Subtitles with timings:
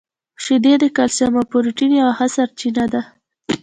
[0.43, 3.01] •شیدې د کلسیم او پروټین یوه ښه سرچینه ده.